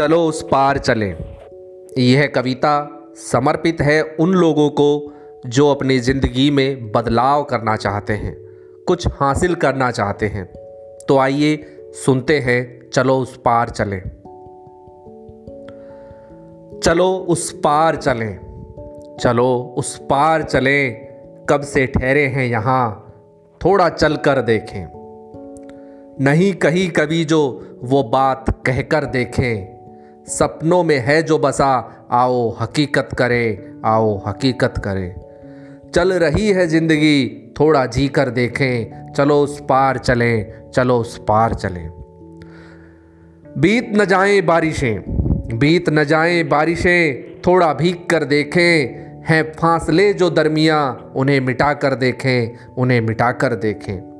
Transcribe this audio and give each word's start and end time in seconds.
चलो 0.00 0.26
उस 0.26 0.42
पार 0.42 0.78
चलें। 0.78 1.16
यह 1.98 2.26
कविता 2.26 3.02
समर्पित 3.16 3.80
है 3.80 4.02
उन 4.02 4.32
लोगों 4.32 4.70
को 4.70 5.12
जो 5.46 5.70
अपनी 5.70 5.98
ज़िंदगी 5.98 6.50
में 6.50 6.92
बदलाव 6.92 7.44
करना 7.44 7.76
चाहते 7.76 8.12
हैं, 8.12 8.36
कुछ 8.86 9.06
हासिल 9.06 9.54
करना 9.54 9.90
चाहते 9.90 10.26
हैं। 10.26 10.44
तो 11.08 11.18
आइए 11.18 11.64
सुनते 11.92 12.38
हैं, 12.38 12.90
चलो 12.90 13.18
उस 13.18 13.36
पार 13.36 13.68
चलें। 13.68 14.02
चलो 16.80 17.26
उस 17.28 17.52
पार 17.52 17.96
चलें। 17.96 18.38
चलो 19.20 19.74
उस 19.78 19.98
पार 19.98 20.42
चलें। 20.42 20.94
कब 21.50 21.60
से 21.60 21.86
ठहरे 21.86 22.26
हैं 22.26 22.46
यहाँ, 22.46 23.14
थोड़ा 23.64 23.88
चल 23.88 24.16
कर 24.16 24.42
देखें। 24.42 24.86
नहीं 26.20 26.54
कही 26.54 26.88
कभी 26.88 27.24
जो 27.24 27.66
वो 27.82 28.02
बात 28.02 28.62
कहकर 28.66 29.04
देखें। 29.04 29.79
सपनों 30.30 30.82
में 30.84 30.98
है 30.98 31.22
जो 31.22 31.38
बसा, 31.38 32.08
आओ 32.10 32.56
हकीकत 32.60 33.08
करें, 33.18 33.80
आओ 33.84 34.24
हकीकत 34.26 34.74
करें। 34.84 35.14
चल 35.94 36.12
रही 36.12 36.48
है 36.48 36.66
ज़िंदगी, 36.66 37.52
थोड़ा 37.60 37.86
जी 37.86 38.08
कर 38.08 38.30
देखें, 38.30 39.12
चलो 39.12 39.42
उस 39.42 39.60
पार 39.68 39.98
चलें, 39.98 40.70
चलो 40.74 40.98
उस 40.98 41.18
पार 41.28 41.54
चलें। 41.54 41.88
बीत 43.58 43.92
न 43.94 44.04
जाएँ 44.04 44.40
बारिशें, 44.40 45.00
बीत 45.58 45.90
न 45.90 46.04
जाएँ 46.04 46.42
बारिशें, 46.44 47.40
थोड़ा 47.46 47.72
भीग 47.74 48.06
कर 48.10 48.24
देखें, 48.24 49.00
हैं 49.28 49.52
फासले 49.52 50.12
जो 50.12 50.30
दरमिया, 50.30 50.98
उन्हें 51.16 51.40
मिटा 51.40 51.72
कर 51.74 51.94
देखें, 51.94 52.56
उन्हें 52.78 53.00
मिटा 53.00 53.32
कर 53.32 53.54
देखें। 53.54 54.10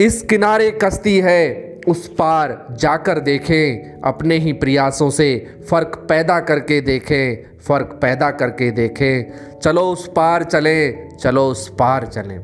इस 0.00 0.22
किनारे 0.22 0.70
कश्ती 0.70 1.18
है 1.18 1.69
उस 1.88 2.08
पार 2.08 2.66
जाकर 2.72 3.18
देखें, 3.20 4.00
अपने 4.00 4.38
ही 4.38 4.52
प्रयासों 4.52 5.10
से 5.10 5.54
फ़र्क 5.70 6.06
पैदा 6.08 6.40
करके 6.40 6.80
देखें, 6.80 7.58
फ़र्क 7.58 7.98
पैदा 8.02 8.30
करके 8.30 8.70
देखें। 8.70 9.32
चलो 9.60 9.82
उस 9.82 10.10
पार 10.16 10.44
चलें, 10.44 11.16
चलो 11.16 11.46
उस 11.46 11.68
पार 11.68 12.06
चलें। 12.06 12.38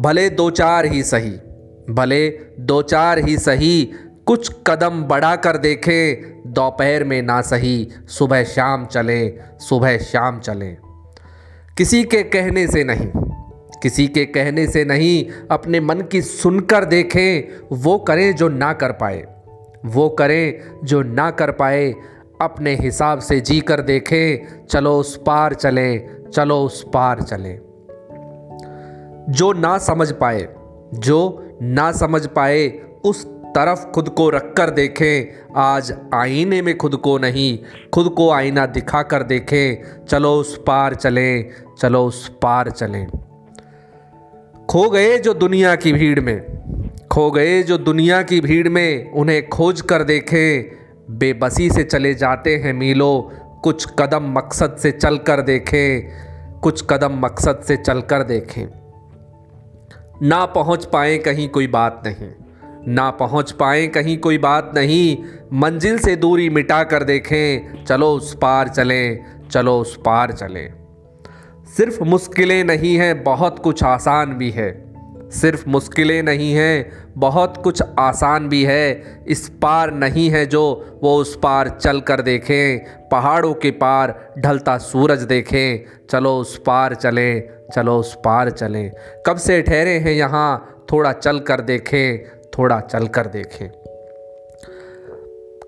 भले 0.00 0.30
दो 0.30 0.50
चार 0.50 0.84
ही 0.84 1.02
सही, 1.02 1.38
भले 1.90 2.38
दो 2.60 2.82
चार 2.82 3.18
ही 3.18 3.38
सही, 3.38 3.92
कुछ 4.26 4.56
कदम 4.66 5.02
बढ़ा 5.02 5.36
कर 5.36 5.56
देखें, 5.56 6.32
दोपहर 6.46 7.04
में 7.04 7.22
ना 7.22 7.40
सही, 7.40 7.88
सुबह 8.08 8.44
शाम 8.44 8.86
चलें, 8.86 9.32
सुबह 9.58 9.98
शाम 9.98 10.40
चलें। 10.40 10.76
किसी 11.78 12.04
के 12.04 12.22
कहने 12.22 12.66
से 12.66 12.84
नहीं 12.84 13.31
किसी 13.82 14.08
के 14.08 14.24
कहने 14.24 14.66
से 14.66 14.84
नहीं, 14.84 15.26
अपने 15.50 15.80
मन 15.80 16.00
की 16.00 16.22
सुनकर 16.22 16.84
देखें, 16.84 17.60
वो 17.72 17.98
करें 17.98 18.34
जो 18.34 18.48
ना 18.48 18.72
कर 18.72 18.92
पाए। 18.92 19.24
वो 19.84 20.08
करें 20.08 20.60
जो 20.84 21.02
ना 21.02 21.30
कर 21.30 21.50
पाए, 21.50 21.94
अपने 22.40 22.74
हिसाब 22.74 23.18
से 23.18 23.40
जी 23.40 23.60
कर 23.60 23.80
देखें, 23.80 24.46
चलो 24.66 24.96
उस 24.96 25.16
पार 25.16 25.54
चलें, 25.54 26.08
चलो 26.30 26.62
उस 26.62 26.86
पार 26.94 27.22
चलें। 27.22 27.58
जो 29.28 29.52
ना 29.52 29.78
समझ 29.78 30.12
पाए, 30.12 30.48
जो 30.94 31.48
ना 31.62 31.92
समझ 31.92 32.26
पाए, 32.26 32.68
उस 33.04 33.26
तरफ़ 33.26 33.86
खुद 33.86 34.08
को 34.08 34.30
रख 34.30 34.54
कर 34.56 34.70
देखें, 34.70 35.46
आज 35.56 35.94
आईने 36.14 36.62
में 36.62 36.78
खुद 36.78 36.96
को 36.96 37.18
नहीं, 37.18 37.58
खुद 37.94 38.08
को 38.08 38.30
आईना 38.30 38.66
दिखा 38.66 39.02
कर 39.02 39.22
देखें, 39.22 39.82
चलो 40.06 40.34
उस 40.34 40.62
पार 40.66 40.94
चलें, 40.94 41.50
चलो 41.78 42.04
उस 42.04 42.28
पार 42.42 42.70
चलें। 42.70 43.06
खो 44.72 44.90
गए 44.90 45.18
जो 45.18 45.34
दुनिया 45.34 45.74
की 45.76 45.92
भीड़ 45.92 46.20
में, 46.20 46.40
खो 47.12 47.30
गए 47.30 47.62
जो 47.62 47.76
दुनिया 47.78 48.22
की 48.22 48.40
भीड़ 48.40 48.68
में 48.68 49.12
उन्हें 49.12 49.48
खोज 49.48 49.80
कर 49.80 50.02
देखें, 50.02 50.76
बेबसी 51.18 51.70
से 51.70 51.84
चले 51.84 52.14
जाते 52.14 52.56
हैं 52.56 52.72
मीलो, 52.72 53.32
कुछ 53.64 53.86
कदम 53.98 54.32
मकसद 54.38 54.76
से 54.76 54.90
चल 54.90 55.18
कर 55.18 55.40
देखें, 55.40 56.08
कुछ 56.60 56.84
कदम 56.90 57.18
मकसद 57.18 57.60
से 57.60 57.76
चल 57.76 58.00
कर 58.00 58.22
देखें। 58.22 58.66
ना 60.22 60.44
पहुँच 60.46 60.84
पाए 60.84 61.18
कहीं 61.18 61.48
कोई 61.48 61.66
बात 61.66 62.02
नहीं, 62.06 62.30
ना 62.94 63.10
पहुँच 63.10 63.52
पाए 63.52 63.86
कहीं 63.86 64.18
कोई 64.18 64.38
बात 64.38 64.72
नहीं, 64.74 65.16
मंजिल 65.52 65.98
से 65.98 66.16
दूरी 66.16 66.50
मिटा 66.50 66.84
कर 66.84 67.04
देखें, 67.04 67.84
चलो 67.84 68.12
उस 68.12 68.34
पार 68.34 68.68
चलें, 68.68 69.24
चलो 69.50 69.78
उस 69.78 69.96
पार 69.96 70.32
चलें। 70.32 70.81
सिर्फ़ 71.76 72.02
मुश्किलें 72.02 72.64
नहीं 72.64 72.96
हैं, 72.96 73.24
बहुत 73.24 73.58
कुछ 73.58 73.84
आसान 73.84 74.34
भी 74.34 74.50
है। 74.50 74.94
सिर्फ़ 75.30 75.68
मुश्किलें 75.68 76.22
नहीं 76.22 76.52
हैं, 76.52 76.90
बहुत 77.16 77.56
कुछ 77.56 77.82
आसान 77.98 78.48
भी 78.48 78.64
है। 78.64 79.02
इस 79.28 79.48
पार 79.48 79.92
नहीं 79.92 80.30
है 80.30 80.46
जो, 80.46 80.98
वो 81.02 81.16
उस 81.16 81.38
पार 81.42 81.68
चल 81.68 82.00
कर 82.00 82.20
देखें। 82.20 82.84
पहाड़ों 83.08 83.54
के 83.54 83.70
पार 83.70 84.34
ढलता 84.38 84.78
सूरज 84.78 85.22
देखें। 85.22 85.84
चलो 86.10 86.38
उस 86.38 86.58
पार 86.58 86.94
चलें, 86.94 87.48
चलो 87.74 87.98
उस 87.98 88.14
पार 88.14 88.50
चलें। 88.50 88.92
कब 89.26 89.36
से 89.36 89.62
ठहरे 89.62 89.98
हैं 89.98 90.12
यहाँ, 90.12 90.84
थोड़ा 90.92 91.12
चल 91.12 91.38
कर 91.38 91.60
देखें, 91.60 92.24
थोड़ा 92.58 92.80
चल 92.80 93.06
कर 93.06 93.26
देखें। 93.26 93.68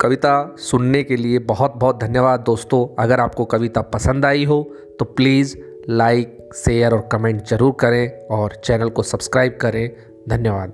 कविता 0.01 0.57
सुनने 0.59 1.03
के 1.03 1.17
लिए 1.17 1.39
बहुत 1.39 1.75
बहुत 1.77 2.01
धन्यवाद 2.01 2.41
दोस्तों। 2.41 3.03
अगर 3.03 3.21
आपको 3.21 3.45
कविता 3.45 3.81
पसंद 3.81 4.25
आई 4.25 4.45
हो 4.45 4.73
तो 4.99 5.05
प्लीज़ 5.05 5.57
लाइक 5.89 6.39
शेयर 6.55 6.95
और 6.95 7.09
कमेंट 7.12 7.45
ज़रूर 7.47 7.77
करें 7.81 8.27
और 8.37 8.55
चैनल 8.65 8.89
को 8.89 9.03
सब्सक्राइब 9.03 9.59
करें। 9.61 9.89
धन्यवाद। 10.28 10.72